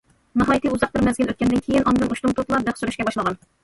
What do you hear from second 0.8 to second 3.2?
بىر مەزگىل ئۆتكەندىن كېيىن، ئاندىن ئۇشتۇمتۇتلا بىخ سۈرۈشكە